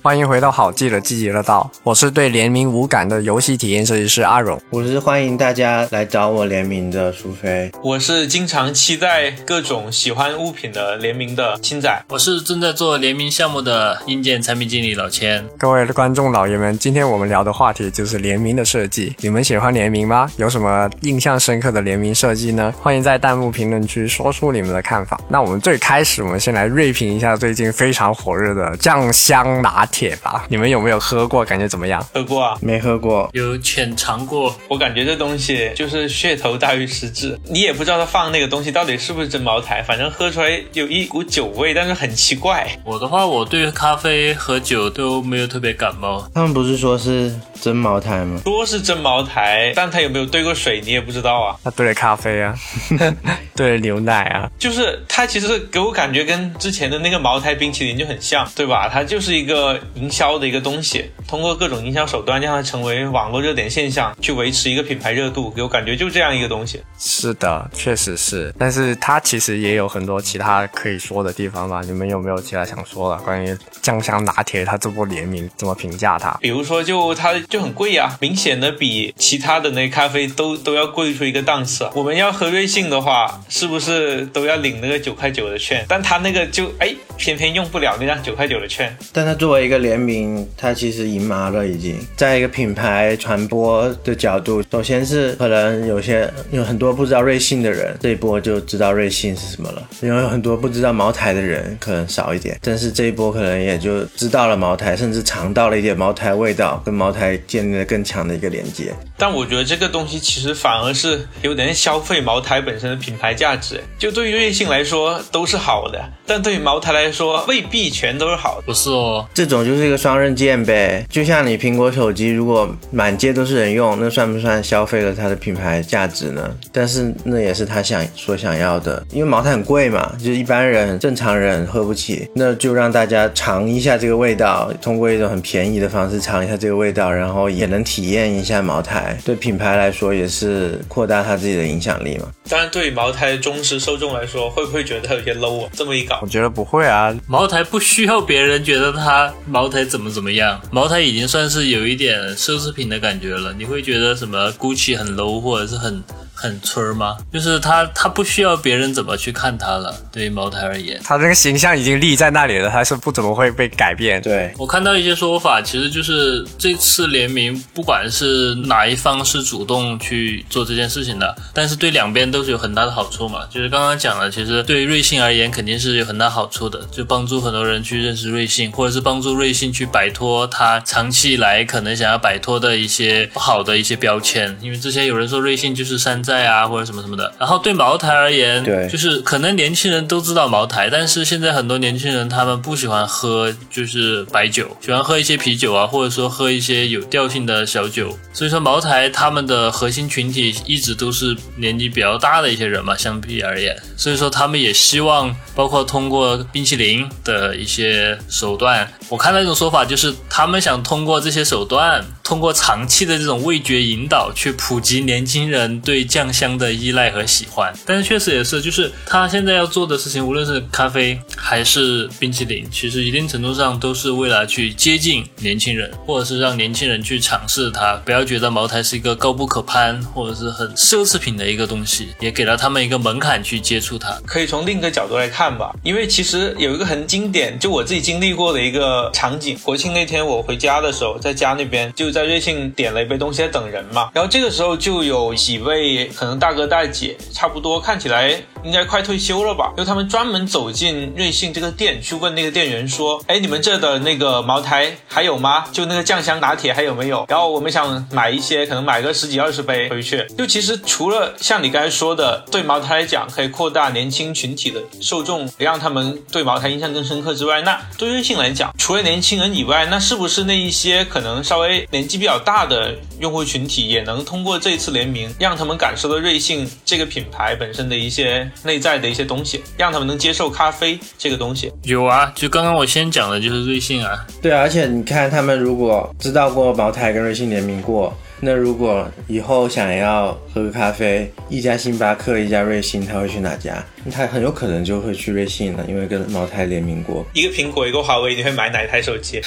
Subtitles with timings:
[0.00, 4.60] 欢迎回到好记的积极乐道，我是对联名无感的游戏体验设计师阿荣。
[4.70, 7.70] 我是欢迎大家来找我联名的苏菲。
[7.82, 12.04] 我是经常期待各种喜欢物品的联名的青仔。
[12.10, 15.44] 我是正在做联名项目的硬件产品经理老千。
[15.58, 19.16] 各位观众老爷们，今天我们聊的话题就是联名的设计。
[19.18, 20.30] 你们喜欢联名吗？
[20.36, 22.72] 有什么印象深刻的联名设计呢？
[22.80, 25.20] 欢迎在弹幕评论区说出你们的看法。
[25.28, 30.44] 那我们最开始，我们先来锐评一下最近非常火热的酱香拿铁吧。
[30.48, 31.44] 你们有没有喝过？
[31.44, 32.04] 感觉怎么样？
[32.12, 34.54] 喝过啊，没喝过，有浅尝过。
[34.68, 42.66] 我感觉这东西就是噱头大于实质，你也不知道他放那个东西到底是不是真茅台，反正喝出来有一股酒味，但是很奇怪。
[42.84, 46.28] 我的话，我对咖啡和酒都没有特别感冒。
[46.34, 48.40] 他们不是说是真茅台吗？
[48.44, 51.56] 说是真茅台，但他有没有兑过水，你也不知道啊。
[51.62, 52.54] 他兑了咖啡啊，
[53.54, 58.87] 兑了牛奶啊，就是他其实给我感觉跟之前的那个茅台冰淇淋就很像，对吧？
[58.88, 66.82] 它就是一个营销的一个东西，通过各种营销手段让它成为网络热点现象，去维持一个品牌热度，给我感觉就这样一个东西。
[66.98, 68.52] 是的，确实是。
[68.58, 71.80] 但是它其实也有很多其他可以说的地方吧？
[71.84, 73.22] 你们有没有其他想说的？
[73.22, 76.36] 关于酱香拿铁，它这波联名怎么评价它？
[76.40, 81.88] 比如说，就它就很贵呀，明显的比其他的那咖啡都都要贵出一个档次。
[81.94, 85.84] 我们要喝瑞幸的话，是不是都要领那个九块九的券？
[85.88, 88.77] 但它那个就哎，偏偏用不了那张九块九的券。
[89.12, 99.82] 但它作为一个联名，它其实赢麻了，已经在一个品牌传播的角度，首先是可能有些有很多不知道瑞幸的人，这一波就知道瑞幸是什么了。
[100.00, 108.92] 因为有很多不知道茅台的人可能少一点，但是这一波可能也就知道了茅台，甚至尝到了一点茅台味道，跟茅台建立了更强的一个连接。
[109.16, 113.80] 但我觉得这个东西其实反而是有点消费茅台本身的品牌价值。
[113.98, 118.67] 就对于瑞幸来说都是好的，但对于茅台来说未必全都是好的。
[118.68, 121.02] 不是哦，这种就是一个双刃剑呗。
[121.08, 126.54] 就像你苹果手机，如果满街都是人用，那算不算消费了它的品牌价值呢？
[126.70, 139.16] 但是那也是他想所想要的，因为茅台很贵嘛，就是一般人正常人喝不起，那就让大家尝一下这个味道，通过一种很便宜的方式尝一下这个味道，然后也能体验一下茅台。
[139.24, 142.26] 对品牌来说也是扩大它自己的影响力嘛。
[142.50, 145.70] 当然，对于茅台的忠实受众来说，会不会觉得有些 low 啊？
[145.72, 153.52] 这么一搞我，觉得不会啊，茅台不需要别人觉得它茅台怎么怎么样，茅台已经算是有一点奢侈品的感觉了。
[153.52, 156.02] 你会觉得什么 GUCCI 很 low 或者是很
[156.40, 157.16] 很村儿吗？
[157.32, 159.92] 就是他他不需要别人怎么去看他了。
[160.12, 164.22] 对于茅台而言，他这个形象已经立在那里了，他是不怎么会被改变。
[164.22, 173.40] 对，我看到一些说法，其实就是这次联名，不管是哪一方是主动去做这件事情的，但是对两边都是有很大的好处嘛。
[173.50, 184.56] 就是刚刚讲了，其实对瑞幸而言肯定是有很大好处的，就帮助很多人去认识瑞幸，或者是帮助瑞幸去摆脱他长期以来可能想要摆脱的一些不好的一些标签。
[184.60, 187.32] 因为之前有人说瑞幸就是山寨啊，或者什么什么的。
[187.38, 198.16] 然后对茅台而言，对就是可能年轻人都知道茅台，但是现在很多年轻人他们不喜欢喝就是白酒，喜欢喝一些啤酒啊，或者说喝一些有调性的小酒。
[198.32, 212.04] 所以说茅台他们的核心群体一直都是年纪比较大的一些人嘛，相比而言，所以说他们也希望包括通过冰淇淋的一些手段，我看到一种说法就是他们想通过这些手段。
[212.28, 217.72] 通过长期的这种味觉引导，去普及年轻人对酱香的依赖和喜欢。
[217.86, 234.14] 但是确实也是，就是他现在要做的事情，无论是咖啡还是冰淇淋，其实一定程度上都是为了去接近年轻人，或者是让年轻人去尝试它，不要觉得茅台是一个高不可攀或者是很奢侈品的一个东西，也给了他们一个门槛去接触它。
[234.26, 239.56] 可以从另一个角度来看吧，因为其实有一个很经典，就我自己经历过的一个场景。
[239.62, 248.34] 国庆那天我回家的时候，在家那边就在瑞幸点了一杯东西在等人嘛，然后这个时候就有几位可能大哥大姐，差不多看起来
[248.64, 255.66] 应该快退休了吧，就他们专门走进瑞幸这个店去问那个店员说，哎，你们这的那个茅台还有吗？
[255.72, 257.24] 就那个酱香拿铁还有没有？
[257.28, 260.26] 然后我们想买一些，可能买个十几二十杯回去。
[260.36, 281.72] 就其实除了像你刚才说的，对茅台来讲可以扩大年轻群体的受众，让他们对茅台印象更深刻之外，那对瑞幸来讲，除了年轻人以外，那是不是那一些可能稍微年纪比较大的用户群体，也能通过这次联名，让他们感受到瑞幸这个品牌本身的一些内在的一些东西，让他们能接受咖啡这个东西？
[281.82, 293.84] 有啊，就刚刚我先讲的就是瑞幸啊，对啊，而且你看，他们如果知道过茅台跟瑞幸联名过，那如果以后想要喝个咖啡，一家星巴克，一家瑞幸，他会去哪家？
[294.10, 297.26] 他很有可能就会去瑞幸了，因为跟茅台联名过。
[297.32, 299.40] 一个苹果，一个华为，你会买哪一台手机？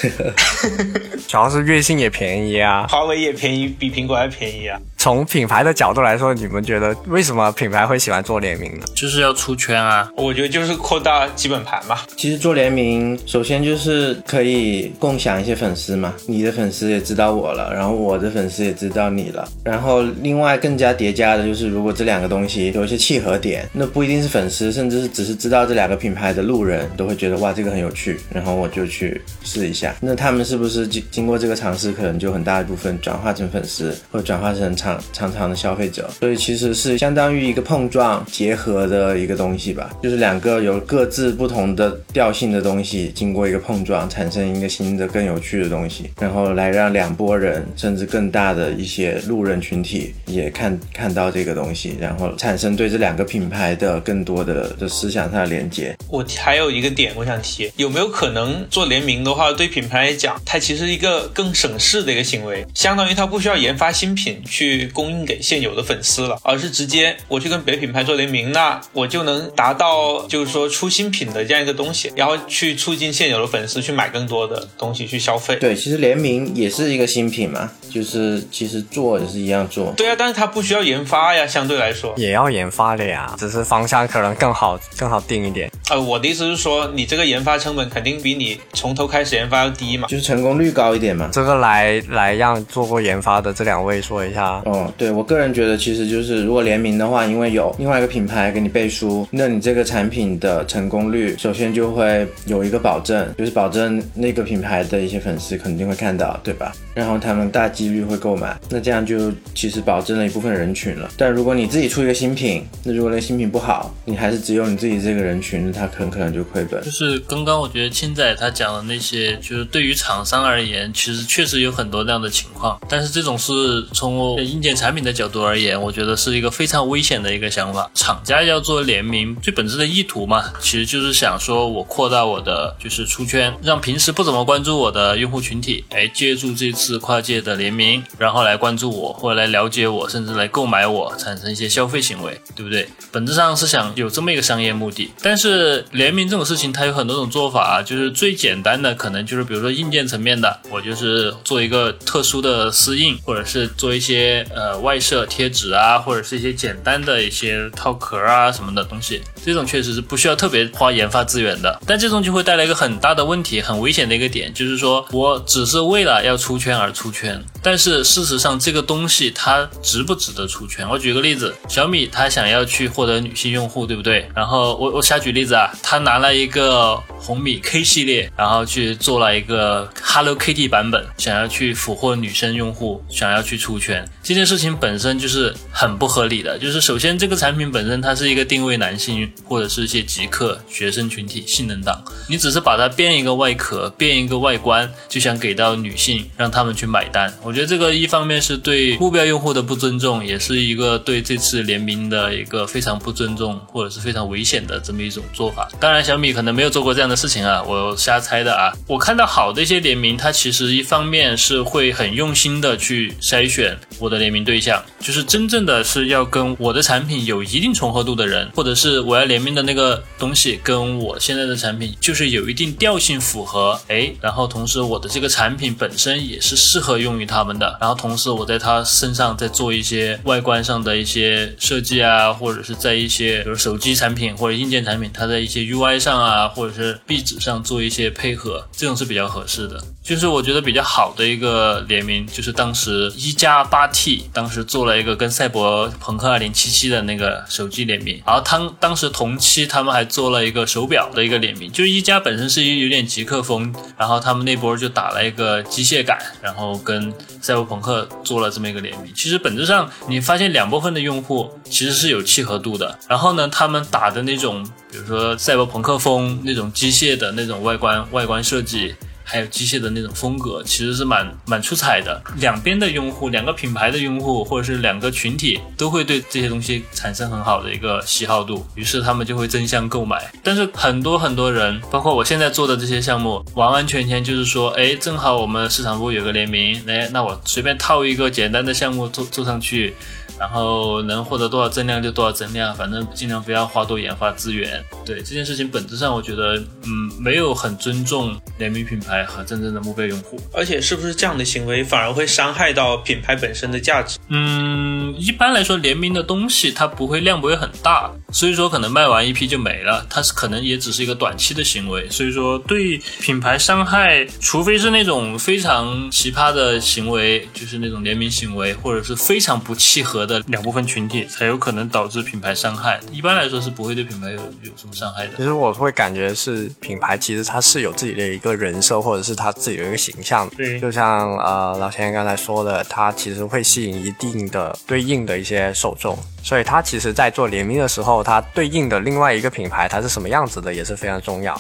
[1.28, 4.80] 主要是瑞幸也便宜啊，华为也便宜，比苹果还便宜啊。
[4.98, 8.86] 从品牌的角度来说，你们觉得为什么品牌会喜欢做联名呢？
[8.94, 10.08] 就是要出圈啊。
[10.16, 11.98] 我觉得就是扩大基本盘嘛。
[12.16, 19.48] 其实做联名，首先就是可以共享一些粉丝嘛，你的粉丝也知道我了，然后我的粉丝也知道你了。
[19.64, 29.94] 然后另外更加叠加的就是，如果这两个东西有一些契合点，那不一定是粉粉丝，甚至是只是知道这两个品牌的路人都会觉得哇，这个很有趣，然后我就去试一下。
[30.02, 36.10] 那他们是不是经经过这个尝试，可能就很大一部分转化成粉丝，或转化成长长长的消费者？
[36.20, 55.96] 所以其实是相当于一个碰撞结合的一个东西吧，就是两个有各自不同的调性的东西，经过一个碰撞，产生一个新的更有趣的东西，然后来让两拨人甚至更大的一些路人群体也看看到这个东西，然后产生对这两个品牌的更多的的思想上的连接。
[56.08, 75.56] 我还有一个点我想提，有没有可能做联名的话，对品牌来讲，它其实一个更省事的一个行为，相当于它不需要研发新品去供应给现有的粉丝了，而是直接我去跟别的品牌做联名，那我就能达到就是说出新品的这样一个东西，然后去促进现有的粉丝去买更多的东西去消费。
[75.56, 79.94] 对，其实联名也是一个新品嘛，就是其实做也是一样做。
[79.98, 85.72] 对啊，但是它不需要研发呀，相对来说也要研发的呀，只是方向可能更好更好定一点。
[85.90, 91.30] 呃，我的意思是说，你这个研发成本肯定比你从头开始研发要低嘛，就是成功率高一点嘛。
[91.32, 94.62] 这个来来让做过研发的这两位说一下。
[94.66, 106.72] 哦，对我个人觉得，其实就是如果联名的话，因为有另外一个品牌给你背书，那你这个产品的成功率首先就会有一个保证，就是保证那个品牌的一些粉丝肯定会看到，对吧？
[106.94, 111.10] 然后他们大几率会购买，那这样就其实保证了一部分人群了。
[111.18, 116.84] 但如果你自己出一个新品，那如果那个新品不好，你还是只有你自己这个人群，那他很可能就亏本。
[116.84, 122.80] 就是刚刚我觉得青仔他讲的那些，就是对于厂商而言，其实确实有很多这样的情况。
[122.90, 127.90] 但是这种是从硬件产品的角度而言，我觉得是一个非常危险的一个想法。
[127.94, 142.90] 厂家要做联名，最本质的意图嘛，其实就是想说我扩大我的就是出圈，让平时不怎么关注我的用户群体，哎，借助这是跨界的联名，然后来关注我，或者来了解我，甚至来购买我，产生一些消费行为，对不对？
[143.12, 145.12] 本质上是想有这么一个商业目的。
[145.22, 161.80] 但是联名这种事情，它有很多种做法啊，就是最简单的可能就是比如说硬件层面的，我就是做一个特殊的丝印，或者是做一些呃外设贴纸啊，或者是一些简单的一些套壳啊什么的东西，这种确实是不需要特别花研发资源的。
[161.86, 170.88] 但这种就会带来一个很大的问题，很危险的一个点，就是说我只是为了要出圈而出圈，但是事实上这个东西它值不值得出圈？
[170.90, 174.30] 我举个例子，小米它想要去获得女性用户，对不对？
[174.36, 186.58] 然后我我瞎举例子啊，它拿了一个红米 K 系列，然后去做了一个 Hello Kitty 版本，想要去俘获女生用户，想要去出圈，这件事情本身就是很不合理的。
[186.60, 197.34] 就是首先这个产品本身它是一个定位男性或者是一些极客学生群体性能党，你只是把它变一个外壳，变一个外观，就想给到女性让他们去买单。
[197.42, 205.68] 我觉得这个一方面是对目标用户的不尊重，也是一个对这次联名的一个非常不尊重或者是非常危险的这么一种做法。
[205.80, 208.72] 当然小米可能没有做过这样的事情啊，我瞎猜的啊。
[208.86, 239.82] 我看到好的一些联名，它其实一方面是会很用心的去筛选我的联名对象，就是真正的是要跟我的产品有一定重合度的人，或者是我要联名的那个东西跟我现在的产品就是有一定调性符合，哎，然后同时我的这个产品本身也是是适合用于他们的，然后同时我在他身上再做一些外观上的一些设计啊，或者是在一些比如手机产品或者硬件产品，它在一些 UI 上啊，或者是壁纸上做一些配合，这种是比较合适的。
[240.04, 259.14] 就是我觉得比较好的一个联名，就是当时一加八 T 当时做了一个跟赛博朋克二零七七的那个手机联名，然后当当时同期他们还做了一个手表的一个联名，就是一加本身是一有点极客风，然后他们那波就打了一个机械感，然后跟赛博朋克做了这么一个联名。
[259.16, 268.96] 其实本质上你发现两部分的用户其实是有契合度的，然后呢，他们打的那种，比如说赛博朋克风那种机械的那种外观外观设计。
[269.32, 272.22] 还有机械的那种风格，其实是蛮蛮出彩的。
[272.36, 280.30] 两边的用户，两个品牌的用户，或者是两个群体，都会对这些东西产生很好的一个喜好度，于是他们就会争相购买。
[280.44, 289.96] 但是很多很多人，包括我现在做的这些项目，完完全全就是说，哎，正好我们市场部有个联名，哎，那我随便套一个简单的项目做做上去。
[290.40, 294.84] 然后能获得多少增量就多少增量，反正尽量不要花多研发资源。
[295.06, 300.40] 对这件事情本质上，我觉得嗯没有很尊重联名品牌和真正的目标用户。
[300.52, 304.18] 而且是不是这样的行为反而会伤害到品牌本身的价值？
[304.30, 312.10] 嗯，一般来说联名的东西它不会量不会很大，所以说可能卖完一批就没了，它是可能也只是一个短期的行为。
[312.10, 320.32] 所以说对品牌伤害，除非是那种非常奇葩的行为，就是那种联名行为，或者是非常不契合的。
[320.32, 325.34] 的两部分群体才有可能导致品牌伤害，一般来说是不会对品牌有有什么伤害的。
[325.36, 330.50] 其实我会感觉是品牌，其实它是有自己的一个人设，或者是他自己的一个形象。
[330.58, 341.60] 对，就像呃老先生刚才说的，他其实会吸引一定的对应的一些受众，所以他其实在做联名的时候，它对应的另外一个品牌它是什么样子的也是非常重要。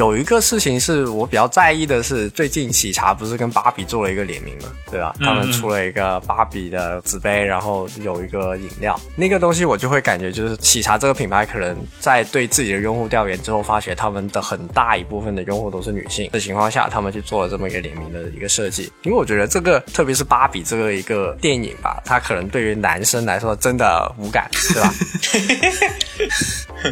[0.00, 5.14] 有一个事情是我比较在意的是，最近喜茶不是跟芭比做了一个联名嘛，对吧？
[5.20, 18.90] 他们出了一个芭比的纸杯，然后有一个饮料，那个东西我就会感觉就是喜茶这个品牌可能在对自己的用户调研之后，发觉他们的很大一部分的用户都是女性的情况下，他们去做了这么一个联名的一个设计。
[19.02, 24.94] 因为我觉得这个特别是芭比这个一个电影吧，它可能对于男生来说真的无感，对吧？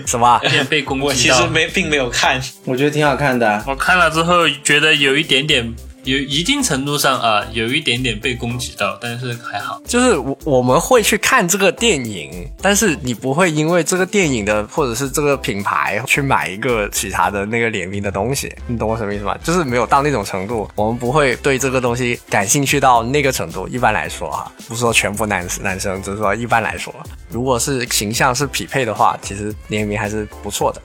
[0.04, 0.38] 什么？
[0.42, 3.62] 有点被攻击我其实没并没有看，我觉得挺好看的。
[3.64, 5.72] 我看了之后觉得有一点点。
[6.04, 9.78] 有一定程度上啊，有一点点被攻击到，但是还好。
[9.84, 19.36] 就是我我们会去看这个电影，但是你不会因为这个电影的或者是这个品牌去买一个其他的那个联名的东西，你懂我什么意思吗？
[19.44, 23.68] 就是没有到那种程度，我们不会对这个东西感兴趣到那个程度。
[23.68, 26.94] 一般来说哈，不是说全部男男生，只是说一般来说，
[27.28, 30.80] 如果是形象是匹配的话，其实联名还是不错的。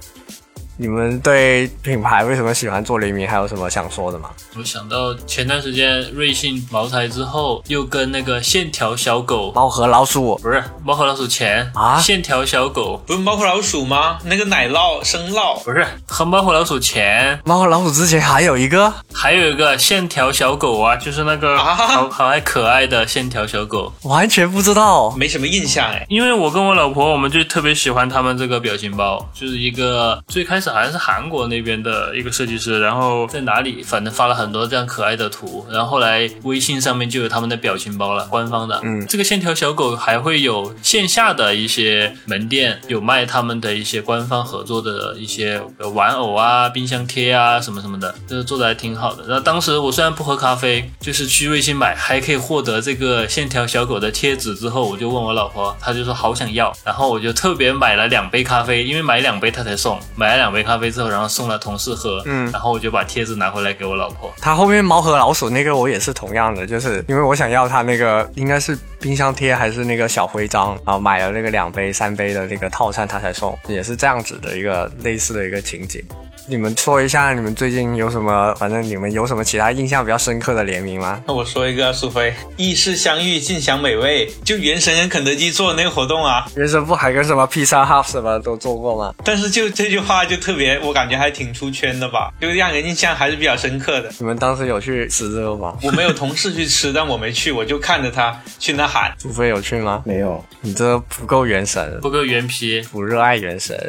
[0.75, 3.27] 你们对品牌为什么喜欢做联名？
[3.27, 4.31] 还有什么想说的吗？
[4.57, 10.35] 我想到前段时间瑞幸茅台之后，又跟那个线条小狗猫和老鼠。
[10.41, 12.99] 不是猫和老鼠前啊，线条小狗。
[13.05, 14.17] 不是猫和老鼠吗？
[14.25, 15.63] 那个奶酪生酪。
[15.63, 26.03] 不是和猫和老鼠前，猫和老鼠之前还有一个，还有一个线条小狗啊，就是那个好好爱可爱的线条小狗，完全不知道，没什么印象哎。
[26.09, 30.62] 因为我跟我老婆，我们就特别喜欢他们这个表情包，就是一个最开始。
[30.69, 38.79] 好像是韩国那边的一个设计师，然后在哪里，反正发了很多这样可爱的图，然后后来微信上面就有他们的表情包了，官方的。
[38.83, 45.61] 嗯，这个线条小狗还会有线下的一些门店有卖他们的一些官方合作的一些
[45.93, 49.25] 玩偶啊、冰箱贴啊什么什么的，就是做的还挺好的。
[49.27, 54.55] 然后当时我虽然不喝咖啡，就是去瑞幸买，还可以获得这个线条小狗的贴纸。
[54.55, 60.52] 之后我就问我老婆，她就说好想要，然后我就特别买了两杯咖啡，因为买两杯她才送，买了两。
[60.53, 64.31] 杯咖啡之后，然后送了同事喝，嗯，然后我就把贴纸拿回来给我老婆。
[64.39, 76.01] 他后面猫和老鼠那个我也是同样的，就是因为我想要他那个应该是冰箱贴还是那个小徽章，然后买了那个两杯三杯的那个套餐，他才送，也是这样子的一个类似的一个情景。
[76.45, 78.53] 你们说一下，你们最近有什么？
[78.55, 81.21] 反正你们有什么其他印象比较深刻的联名吗？
[81.25, 86.45] 那我说一个，苏菲，意式相遇，尽享美味，就原神跟肯德基做的那个活动啊。
[86.57, 89.13] 原神不还跟什么披萨 Hut 什么都做过吗？
[89.23, 94.11] 但是就这句话就特别，我感觉还挺出圈的吧，就让人印象还是比较深刻的。
[94.19, 95.77] 你们当时有去吃这个吗？
[95.81, 99.13] 我没有同事去吃，但我没去，我就看着他去那喊。
[99.17, 100.03] 苏菲有去吗？
[100.05, 103.79] 没有，你这不够原神，不够原皮，不热爱原神。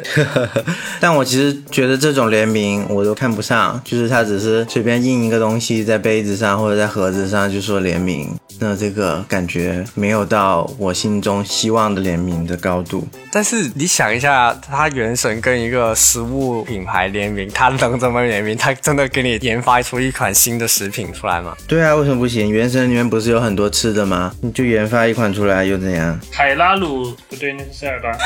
[1.01, 3.25] 但我其实觉得这种联名我都看。
[3.25, 13.07] 看不上，就是他只是随便印一个东西在杯子上或者在盒子上就说联名，那这个感觉没有到我心中希望的联名的高度。
[13.31, 18.55] 但是你想一下，他原神跟一个食物品牌联名，他能怎么联名？
[18.55, 21.57] 他真的给你研发出一款新的食品出来吗？
[21.67, 22.47] 对啊，为什么不行？
[22.47, 24.31] 原神里面不是有很多吃的吗？
[24.41, 26.19] 你就研发一款出来又怎样？
[26.31, 28.15] 海拉鲁不对，那是塞尔达。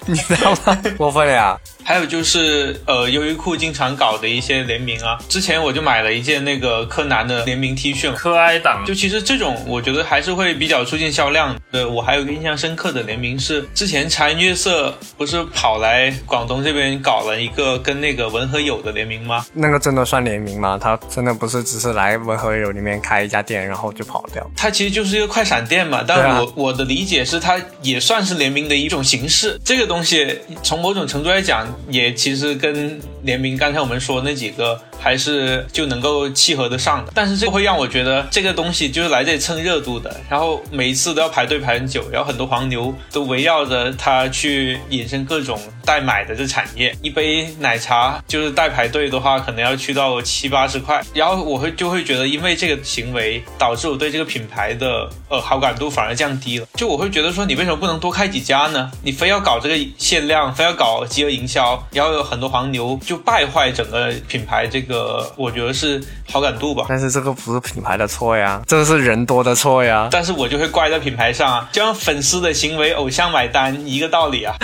[0.06, 0.80] 你知道吗？
[0.96, 1.58] 过分了呀！
[1.82, 5.18] 还有就是，呃，优衣库经常搞的一些联名啊。
[5.28, 8.84] 之前我就买了一件那个柯南的联名 T 恤，柯哀党。
[8.86, 11.56] 就其实这种，我觉得还是会比较促进销量。
[11.72, 19.44] 呃，我还有个印象深刻的联名是，之前茶颜悦色不是跑来广东这边搞了一个跟那个文和友的联名吗？
[19.52, 20.78] 那个真的算联名吗？
[20.80, 24.48] 他真的不是只是来文和友里面开一家店，然后就跑掉？
[24.56, 26.04] 它其实就是一个快闪店嘛。
[26.06, 29.58] 但我我的理解是，它也算是联名的一种形式。
[29.64, 37.12] 这个东西从某种程度来讲，也其实跟联名刚才我们说那几个还是就能够契合得上的。
[37.14, 46.94] 但是这会让我觉得这个东西就是来这里蹭热度的，然后每一次都要排队排很久，然后很多黄牛都围绕着它去引申各种代买的这产业。
[47.02, 56.66] 一杯奶茶就是代排队的话，可能要去到七八十块，然后我会就会觉得，因为这个行为导致我对这个品牌的呃好感度反而降低了。
[56.74, 58.90] 就我会觉得说，你为什么不能多开几家呢？
[59.02, 64.89] 你非要搞这个限量，非要搞饥饿营销，然后有很多黄牛就败坏整个品牌，这个
[65.36, 66.86] 我觉得是好感度吧。
[66.88, 70.08] 但是这个不是品牌的错呀，这个是人多的错呀。
[70.10, 74.54] 但是我就会怪在品牌上啊，就像粉丝的行为偶像买单一个道理啊。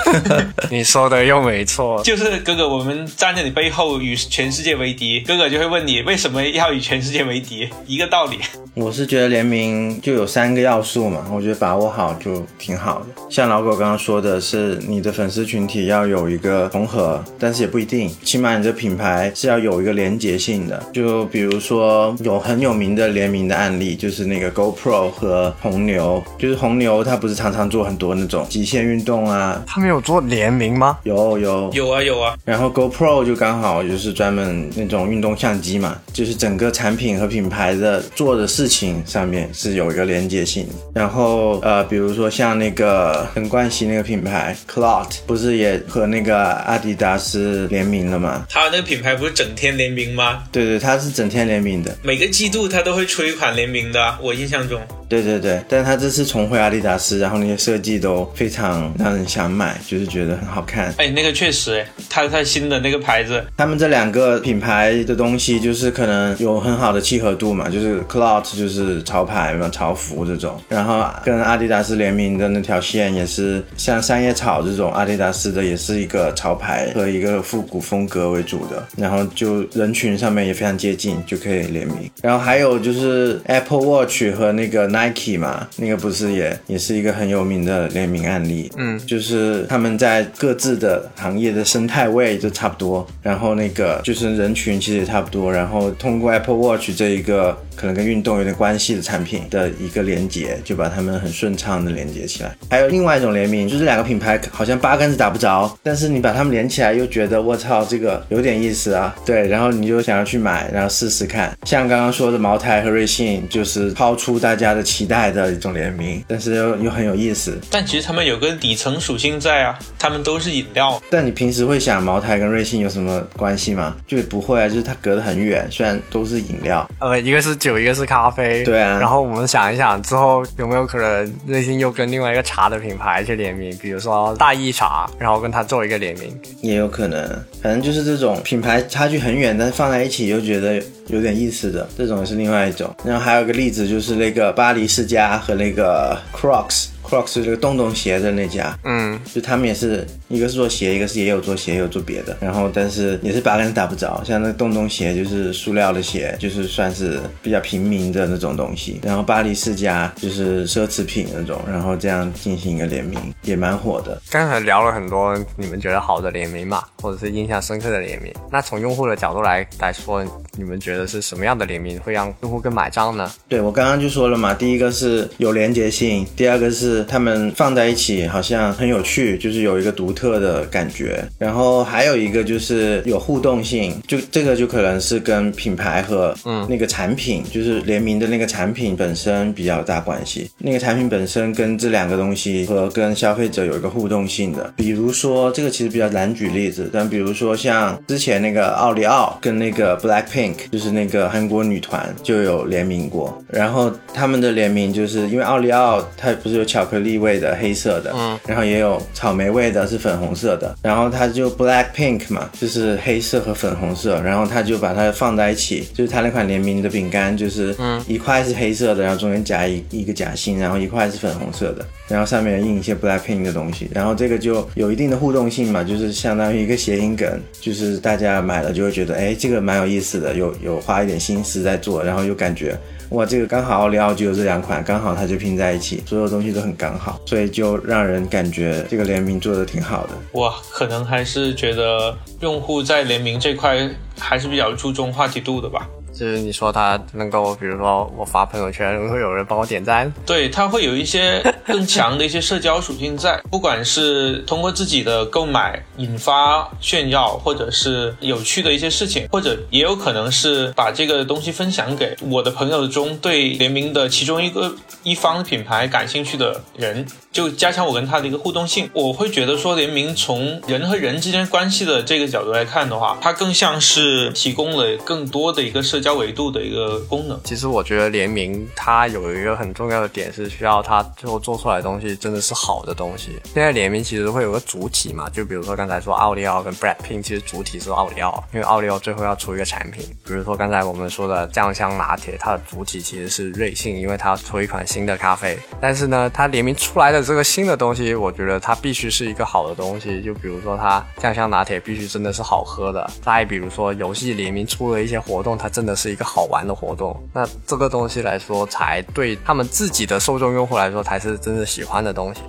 [0.70, 8.38] 你说的又没错，就是哥哥，我们站在你背后与全世界为敌，哥哥就会问你为什么要与全世界为敌，一个道理。
[8.74, 13.06] 我是觉得联名就有三个要素嘛，我觉得把握好就挺好的。
[13.28, 20.82] 像老狗刚刚说的是，你的粉丝群体要有一个重合，但是也不一定，起码你这品牌是要有一个连结性的。
[20.92, 30.98] 就比如说有很有名的联名的案例，就是那个 GoPro 和红牛，就是红牛它不是常常做很多那种极限运动啊，他们有做联名吗？
[31.04, 40.66] 有有有啊有啊，然后 GoPro 就刚好就是专门那种运动相机嘛，就是整个产品和品牌的做的事情上面是有一个连接性。
[40.94, 48.46] 然后呃，比如说像那个陈冠希那个品牌 Clout，不是也和那个阿迪达斯联名了吗？
[48.50, 50.44] 他那个品牌不是整天联名吗？
[50.52, 51.96] 对对，它是整天联名的。
[52.02, 54.80] 每个季度他都会出一款联名的，我印象中。
[55.08, 60.92] 对对对，但是他这次重回阿迪达斯，然后那些设计都非常让人想买，就是觉得很好看。
[60.98, 82.10] 哎，那个确实，哎，他他新的那个牌子，他们这两个品牌的东西就是可能有很好的契合度嘛，就是 Clout 就是潮牌嘛，潮服这种，然后跟阿迪达斯联名的那条线也是像三叶草这种阿迪达斯的，也是一个潮牌和一个复古风格为主的，然后就人群上面也非常接近，就可以联名。
[82.22, 102.56] 然后还有就是 Apple Watch 和那个 Nike 嘛，那个不是也也是一个很有名的联名案例，嗯，就是他们在各自的行业的生态位就差不多，然后那个就是人群其实也差不多，然后通过 Apple Watch 这一个可能跟运动有点关系的产品的一个连接，就把他们很顺畅的连接起来。
[102.70, 111.56] 还有另外一种联名，就是两个品牌好像八竿子打不着，但是你把它们连起来又觉得我操这个有点意思啊，对，然后你就想要去买，然后试试看。
[111.64, 117.58] 像刚刚说的茅台和瑞幸，就是抛出大家的期待的一种联名，但是又又很有意思。
[117.70, 121.00] 但其实他们有个底层属性在啊，他们都是饮料。
[121.10, 123.94] 但你平时会想茅台跟瑞幸有什么关系吗？
[124.06, 126.88] 就不会啊，就是它隔得很远，虽然都是饮料。
[127.00, 128.64] 呃，一个是酒，一个是咖啡。
[128.64, 136.34] 对啊然后我们想一想，之后有没有可能瑞幸又跟另外一个茶的品牌去联名，比如说大益茶，然后跟它做一个联名。
[136.62, 137.28] 也有可能，
[137.62, 142.94] 反正就是这种品牌差距很远，但是放在一起又觉得有点意思的，这种是另外一种。
[143.04, 146.86] 然后还有个例子就是那个巴黎世家和那个 Crocs。
[147.08, 154.22] Crocs 是这个洞洞鞋的那家，嗯，就他们也是一个是做鞋，一个是也有做鞋，也有做别的，然后但是也是八竿子打不着。
[154.24, 159.00] 像那个洞洞鞋就是塑料的鞋，就是算是比较平民的那种东西。
[159.02, 164.20] 然后巴黎世家就是奢侈品那种，然后这样进行一个联名也蛮火的。
[164.30, 168.32] 刚才聊了很多你们觉得好的联名嘛，或者是印象深刻的联名。
[168.50, 170.24] 那从用户的角度来来说，
[170.56, 173.30] 你们觉得是什么样的联名会让用户更买账呢？
[173.48, 181.24] 对我刚刚就说了嘛，第一个是有连接性，第二个是他们放在一起好像很有趣，就是有一个独特的感觉。
[181.38, 190.50] 然后还有一个就是有互动性，就这个就可能是跟品牌和嗯那个产品，就是联名的那个产品本身比较大关系。
[190.58, 232.76] 那个产品本身跟这两个东西和跟消费者有一个互动性的，比如说这个其实比较难举例子，但比如说像之前那个奥利奥跟那个 Blackpink，就是那个韩国女团就有联名过，然后他们的联名就是因为奥利奥它不是有巧克力味的黑色的，嗯，然后也有草莓味的是粉红色的，然后它就 Blackpink 嘛，就是黑色和粉红色，然后它就把它放在一起，就是它那款联名的饼干就是，嗯，一块是黑色的，然后中间夹一一个夹心，然后一块是粉红色的，然后上面印一些 Blackpink 的东西，然后这个就有一定的互动性嘛，就是相当于一个谐音梗，就是大家买了就会觉得，哎，这个蛮有意思的，有有花一点心思在做，然后又感觉。
[233.10, 240.12] 哇，这个刚好奥利奥就有这两款，刚好它就拼在一起，所有东西都很刚好，所以就让人感觉这个联名做的挺好的。
[240.38, 245.88] 哇可能还是觉得用户在联名这块还是比较注重话题度的吧。
[246.18, 268.90] 就是你说它能够，比如说我发朋友圈会有人帮我点赞，对，它会有一些更强的一些社交属性在， 不管是通过自己的购买引发炫耀，或者是有趣的一些事情，或者也有可能是把这个东西分享给我的朋友中对联名的其中一个一方品牌感兴趣的人，就加强我跟他的一个互动性。
[268.92, 277.38] 我会觉得说，联名从人和人之间关系的这个角度来看的话，它更像是提供了更多的一个社交维度的一个功能。
[277.44, 283.38] 其实我觉得联名它有一个很重要的点是需要它最后做出来的东西真的是好的东西。
[283.54, 290.04] 现在联名其实会有个主体嘛，就比如说刚才说奥利奥跟 Blackpink，其实主体是奥利奥，因为奥利奥最后要出一个产品。
[290.24, 295.58] 比如说刚才我们说的酱香拿铁，它的主体其实是瑞幸，因为它要出一款新的咖啡。
[295.80, 300.22] 但是呢，它联名出来的这个新的东西，我觉得它必须是一个好的东西。
[300.22, 303.08] 就比如说它酱香拿铁必须真的是好喝的。
[303.22, 307.14] 再比如说游戏联名出了一些活动，它真的是一个好玩的活动。
[307.34, 312.40] 那这个东西来说，才对他们自己的受众用户来说，才是真正喜欢的东西。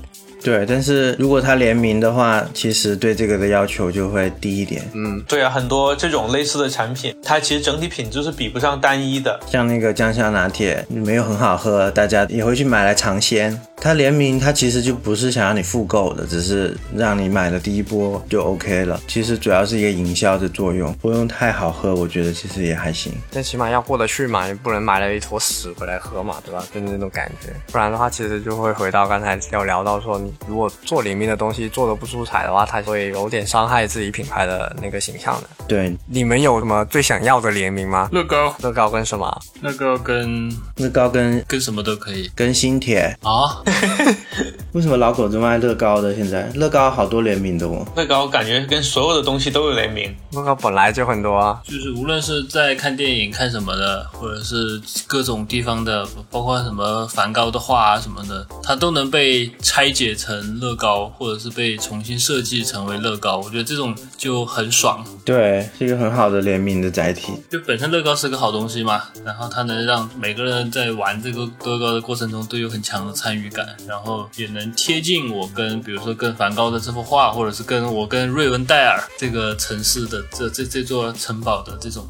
[0.41, 4.81] 对，但是如果它联名的话，其实对这个的要求就会低一点。
[4.93, 9.37] 嗯，对啊，很多这种类似的产品，它其实整体品质是比不上单一的。
[9.45, 13.59] 像那个酱香拿铁没有很好喝，大家也会去买来尝鲜。
[13.81, 18.99] 它联名，它其实就不是想让你复购的，只是让你买了第一波就 OK 了。
[19.07, 23.13] 其实主要是一个营销的作用，不用太好喝，我觉得其实也还行。
[23.31, 26.63] 但起码要过得去嘛，你不能买了一坨屎回来喝嘛，对吧？
[26.73, 35.47] 就是那种感觉，不然的话，其实就会回到刚才要聊到说，你如果做联名的东西做的不出彩的话，它会有点伤害自己品牌的那个形象的。
[35.67, 38.09] 对，你们有什么最想要的联名吗？
[38.11, 39.41] 乐高，乐高跟什么？
[39.61, 43.63] 乐高跟乐高跟跟什么都可以跟新铁，啊。
[44.73, 46.13] 为什么老狗这么爱乐高的？
[46.15, 47.85] 现在乐高好多联名的哦。
[47.95, 51.59] 乐高感觉跟所有的东西都有联名，乐高本来就很多啊。
[51.65, 63.37] 就是无论是在看电影、看什么的，或者是各种地方的，包括什么梵高的画啊什么的，它都能被拆解成乐高，或者是被重新设计成为乐高。
[63.37, 65.03] 我觉得这种就很爽。
[65.25, 67.33] 对，是一个很好的联名的载体。
[67.49, 82.07] 就本身乐高是个好东西嘛，然后它能让每个人在玩这个乐高的过程中都有很强的参与感，然后也能贴近我跟比如说跟梵高的这幅画，或者是跟我跟瑞文戴尔这个城市的这这这座城堡的这种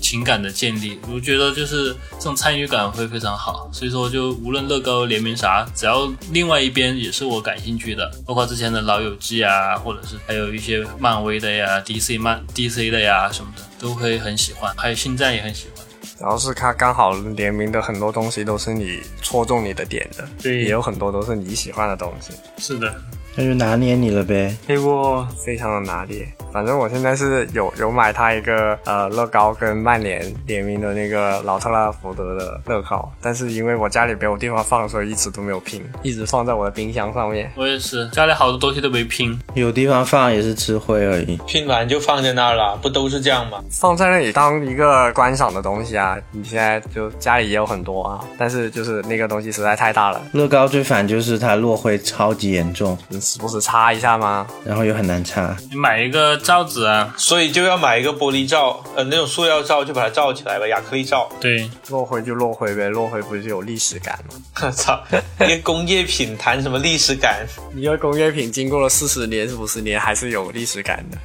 [0.00, 3.70] 情感的建立，我觉得就是这种参与感会非常好。
[3.72, 14.74] 所以说，就无论乐高联名啥，只要另外一边也是我感兴趣的，包括之前的老友记啊，或者是还有一些漫威的呀、DC 漫 DC 的呀什么的，都会很喜欢。
[14.76, 15.81] 还有星战也很喜欢。
[16.22, 20.62] 然后是它刚好联名的很多东西都是你戳中你的点的，对。
[20.62, 22.94] 也有很多都是你喜欢的东西，是的，
[23.34, 24.54] 那就拿捏你了呗。
[24.66, 26.26] 黑锅非常的拿捏。
[26.52, 37.50] 反正我现在是有有买它一个呃乐高跟曼联联名的那个老特拉福德的乐高，但是因为我家里没有地方放，所以一直都没有拼，一直放在我的冰箱上面。
[37.56, 39.38] 我也是，家里好多东西都没拼。
[39.54, 41.38] 有地方放也是吃灰而已。
[41.46, 43.58] 拼完就放在那儿了，不都是这样吗？
[43.70, 46.18] 放在那里当一个观赏的东西啊！
[46.32, 54.46] 你现在就家里也有很多啊，但是就是那个东西实在太大了，乐高最烦就是它落灰超级严重，你时不时擦一下吗？
[54.64, 55.56] 然后又很难擦。
[55.70, 61.30] 你买一个罩子啊，所以就要买一个玻璃罩，呃，那种塑料罩就把它罩起来吧，亚克力罩。
[61.40, 64.34] 对，落灰就落灰呗，落灰不是有历史感吗？
[64.62, 65.02] 我 操，
[65.40, 67.46] 一个工业品谈什么历史感？
[67.76, 71.16] 一个工业品经过了四十年、五十年，还是有历史感的。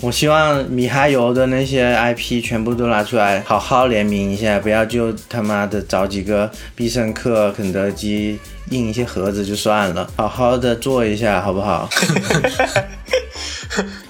[0.00, 8.38] 我希望米哈游的那些 IP 全部都拿出来，好好联名一下，不要就他妈的找几个必胜客、肯德基
[8.70, 11.88] 印一些盒子就算了，好好的做一下，好不好？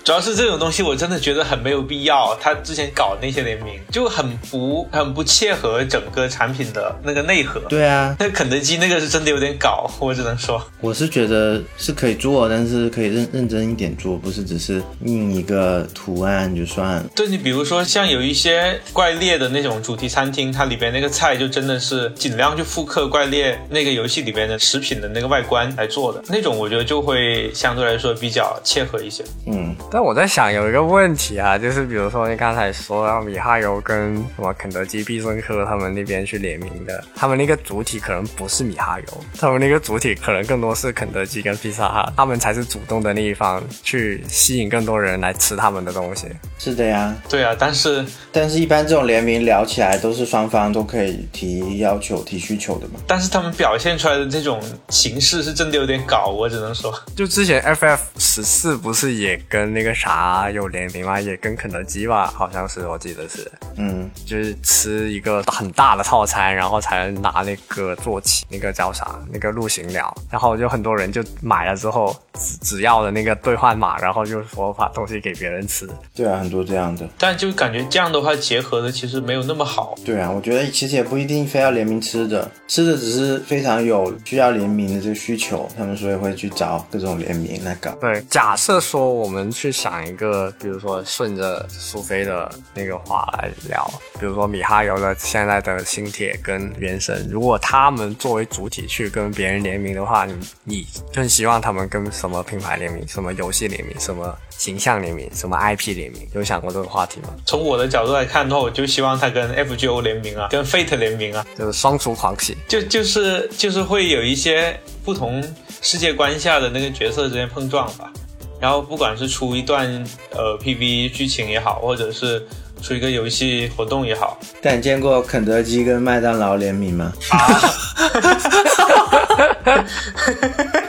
[0.04, 2.36] 主要是这种东西，我真的觉得很没有必要。
[2.38, 7.58] 他之前搞那些联名就很不很不切合整个产品的那个内核。
[7.60, 10.62] 对啊，那肯德基那个是真的有点搞，我只能说。
[10.82, 17.06] 我是觉得是可以做，但是可以认认真一点做，不是只是印一个图案就算了。
[17.16, 29.24] 对你比如说像有一些怪猎的那种主题餐厅，它里边那个菜就真的是尽量去复刻怪猎那个游戏里边的食品的那个外观来做的那种，我觉得就会相对来说比较切合一些。
[29.46, 46.26] 嗯，但我在想有一个问题啊，就是比如说你刚才说到米哈游跟什么肯德基、必胜客他们那边去联名的，他们那个主体可能不是米哈游，他们那个主体可能更多是肯德基跟披萨哈，他们才是主动的那一方，去吸引更多人来吃他们的东西。
[46.58, 47.14] 是的呀。
[47.28, 53.00] 对啊，但是但是，一般这种联名聊起来，都是双方都可以提要求、提需求的嘛。
[53.06, 56.92] 但是他们表现出来的这种形式是真的有点搞，我只能说。
[57.14, 61.20] 就之前 FF 十四不是也跟那个啥有联名吗？
[61.20, 69.16] 也跟肯德基吧，好像是我记得是，嗯，就是吃一个很大的套餐，然后才能拿那个坐骑，那个叫啥？
[69.32, 75.88] 那个陆行鸟，然后就很多人就买了之后只只要了那个兑换码，然后就说把东西给别人吃。
[76.14, 77.08] 对啊，很多这样的。
[77.16, 79.94] 但就感觉这样的话结合的其实没有那么好。
[80.04, 87.90] 对啊，我觉得其实也不一定非要联名吃的，吃的只是非常有需要联名的这个需求，他们所以会去找各种联名来搞。
[88.00, 100.34] 对，假设说我们去想一个，比如说顺着苏菲的那个话来聊，比如说米哈游的现在的新铁跟原神，如果他们作为主体去跟别人联名的话，你
[100.64, 103.06] 你更希望他们跟什么品牌联名？
[103.06, 103.94] 什么游戏联名？
[104.00, 105.28] 什么形象联名？
[105.34, 106.26] 什么 IP 联名？
[106.32, 107.28] 有想过这个话题吗？
[107.44, 112.56] 从我的角度来看的话，我就希望他跟 FGO 联名啊，跟 Fate 联名啊，就是双厨狂喜。
[112.68, 115.42] 就就是就是会有一些不同
[115.82, 118.12] 世界观下的那个角色之间碰撞吧。
[118.60, 119.86] 然后不管是出一段
[120.30, 122.46] 呃 PV 剧情也好，或者是
[122.80, 127.12] 出一个游戏活动也好，但你见过肯德基跟麦当劳联名吗？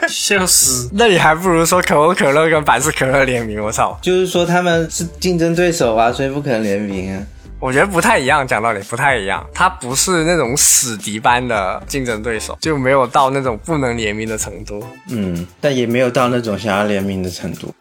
[0.08, 0.88] 笑死！
[0.92, 3.98] 那你还不如说可口可乐跟百事可乐联名，我操！
[4.02, 7.22] 就是说他们是竞争对手啊，所以不可能联名啊。
[7.58, 14.84] 我觉得不太一样，讲道理不太一样，他不是那种死敌般的竞争对手，就没有到那种不能联名的程度。
[15.08, 17.74] 嗯，但也没有到那种想要联名的程度。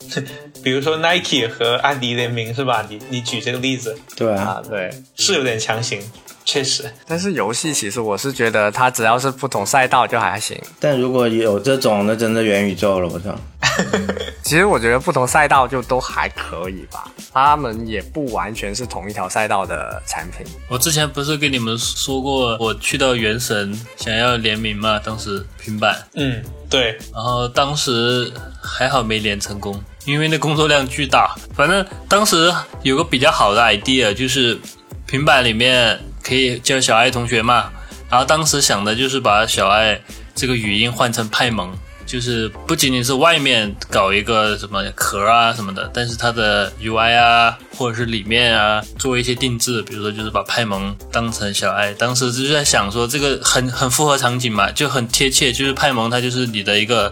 [0.64, 2.86] 比如说 Nike 和安迪联名是吧？
[2.90, 4.90] 你你举这个例子对啊，啊，对。
[5.16, 6.00] 是有点强行，
[6.46, 6.90] 确实。
[7.08, 10.58] 但是游戏其实我是觉得它只要是不同赛道就还行。
[10.80, 13.36] 但如果有这种，那真的元宇宙了，我操！
[14.44, 20.46] 其实我觉得不同赛道就都还可以吧，他们也不完全是同一条赛道的产品。
[20.70, 28.32] 我之前不是跟你们说过，我去到原神想要联名嘛，当时平板，嗯，对，然后当时
[28.62, 31.36] 还好没联成功，因为那工作量巨大。
[31.54, 32.54] 反正当时
[32.84, 34.58] 有个比较好的 idea，就是
[35.08, 37.72] 平板里面可以叫小爱同学嘛，
[38.10, 40.02] 然后当时想的就是把小爱
[40.34, 41.74] 这个语音换成派蒙。
[42.06, 51.92] 就是不仅仅是外面搞一个什么壳啊什么的，但是它的 UI 啊，或者是里面啊，做一些定制，比如说就是把派蒙当成小爱。
[51.96, 57.12] 当时就在想说，这个很很符合场景嘛，就很贴切，就是派蒙它就是你的一个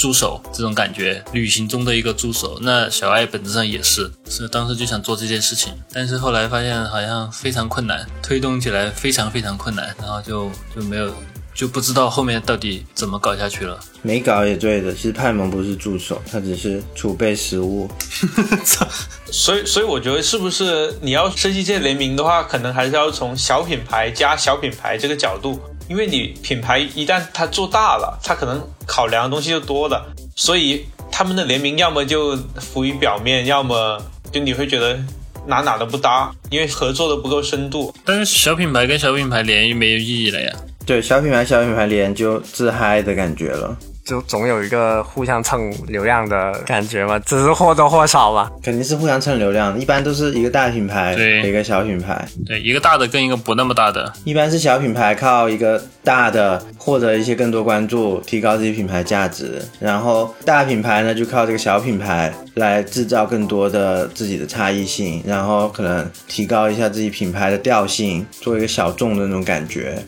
[0.00, 2.58] 助手这种感觉，旅行中的一个助手。
[2.62, 11.12] 那小爱本质上也是，是当时就想做这件事情，但是后来发现好像非常困难，推动起来非常非常困难，然后就就没有。
[11.52, 13.78] 就不知道后面到底怎么搞下去了。
[14.00, 17.90] 没搞也对的，其实派蒙不是助手，他只是储备食物。
[19.30, 25.60] 所以，所以我觉得是不是你要设计这联名的话，可能还是要从小品牌加小品牌这个角度，
[25.90, 34.00] 因为你品牌一旦它做大了，它可能考量的东西就多了，所以他们的联名要么就浮于表面，要么
[34.30, 34.96] 就你会觉得
[35.48, 37.92] 哪哪都不搭，因为合作的不够深度。
[38.04, 40.52] 但是小品牌跟小品牌联没有意义了呀。
[40.86, 48.50] 对，小品牌小品牌联就自嗨的感觉了，就总有一个互相蹭流量的感觉嘛，只是或多或少吧。
[48.62, 51.50] 肯定是互相蹭流量，一般都是一个大品牌对。
[51.50, 69.98] 一个小品牌，对，一个大的跟一个不那么大的，一般是小品牌靠一个大的获得一些更多关注，提高自己品牌价值，然后大品牌呢就靠这个小品牌来制造更多的自己的差异性，然后可能提高一下自己品牌的调性，做一个小众的那种感觉。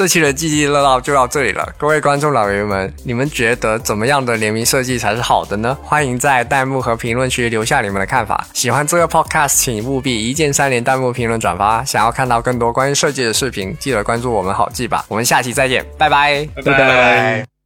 [0.00, 5.76] 这期的记忆乐道就到这里了，各位观众老爷们，你们觉得怎么样的联名设计才是好的呢？
[5.82, 8.46] 欢迎在弹幕和评论区留下你们的看法。
[8.54, 11.84] 喜欢这个 podcast，请务必一键三连弹幕、评论、转发。
[11.84, 15.04] 想要看到更多关于设计的视频，记得关注我们好记吧。
[15.06, 17.59] 我们下期再见，拜拜，拜拜。